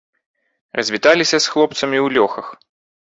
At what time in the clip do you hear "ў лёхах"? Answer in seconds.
2.05-2.47